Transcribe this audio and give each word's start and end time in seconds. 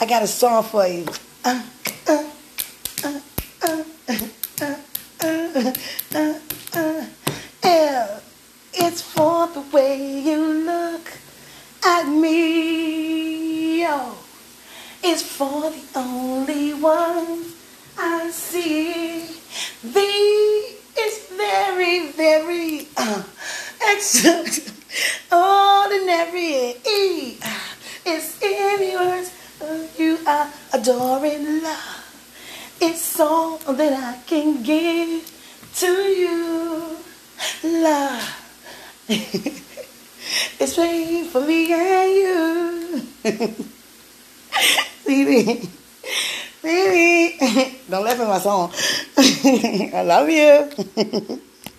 I 0.00 0.06
got 0.06 0.22
a 0.22 0.28
song 0.28 0.62
for 0.62 0.86
you. 0.86 1.04
It's 8.80 9.02
for 9.02 9.48
the 9.48 9.60
way 9.72 10.20
you 10.20 10.36
look 10.38 11.10
at 11.84 12.06
me. 12.06 13.84
Oh, 13.86 14.16
it's 15.02 15.22
for 15.22 15.70
the 15.70 15.82
only 15.96 16.74
one 16.74 17.46
I 17.98 18.30
see. 18.30 19.26
Thee 19.82 20.76
is 20.98 21.26
very, 21.32 22.12
very 22.12 22.86
uh, 22.96 23.24
extraordinary. 23.92 26.76
It's 28.06 28.40
in 28.40 28.92
yours. 28.92 29.32
You 29.98 30.18
are 30.24 30.48
adoring 30.78 31.62
love. 31.62 32.04
It's 32.80 33.18
all 33.18 33.58
that 33.58 33.92
I 33.92 34.18
can 34.26 34.62
give 34.62 35.26
to 35.76 35.86
you. 35.86 36.96
Love. 37.64 38.22
it's 39.08 40.78
made 40.78 41.26
for 41.26 41.40
me 41.40 41.72
and 41.72 42.10
you. 42.22 43.02
Baby. 45.06 45.68
Baby. 46.62 47.76
Don't 47.90 48.04
laugh 48.04 48.20
at 48.20 48.28
my 48.28 48.38
song. 48.38 48.72
I 49.18 50.02
love 50.06 50.28
you. 50.30 51.40